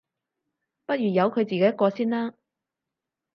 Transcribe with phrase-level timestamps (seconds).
[0.87, 2.33] 不如由佢自己一個先啦